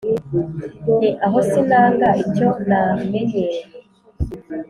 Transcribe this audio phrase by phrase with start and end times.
[0.97, 3.59] nti: aho sinanga icyo namenyereye!